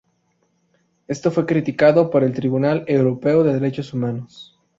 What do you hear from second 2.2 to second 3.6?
el Tribunal europeo de